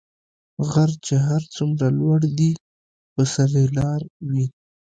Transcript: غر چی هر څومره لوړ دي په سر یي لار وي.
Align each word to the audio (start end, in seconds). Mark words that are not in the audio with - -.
غر 0.69 0.91
چی 1.05 1.15
هر 1.27 1.41
څومره 1.55 1.87
لوړ 1.99 2.19
دي 2.37 2.51
په 3.13 3.23
سر 3.33 3.49
یي 3.59 3.67
لار 3.77 4.01
وي. 4.29 4.45